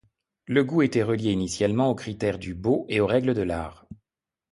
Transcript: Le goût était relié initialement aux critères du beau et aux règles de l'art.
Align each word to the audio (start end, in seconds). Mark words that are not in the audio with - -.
Le 0.47 0.63
goût 0.63 0.81
était 0.81 1.03
relié 1.03 1.29
initialement 1.31 1.91
aux 1.91 1.93
critères 1.93 2.39
du 2.39 2.55
beau 2.55 2.87
et 2.89 2.99
aux 2.99 3.05
règles 3.05 3.35
de 3.35 3.43
l'art. 3.43 3.85